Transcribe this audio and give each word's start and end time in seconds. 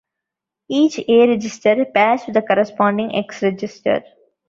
Each 0.67 0.97
A 0.97 1.27
register 1.27 1.85
pairs 1.85 2.23
with 2.25 2.33
the 2.33 2.41
corresponding 2.41 3.13
X 3.17 3.43
register. 3.43 4.03